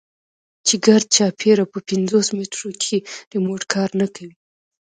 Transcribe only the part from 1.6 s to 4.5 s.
په پينځوس مټرو کښې ريموټ کار نه کوي.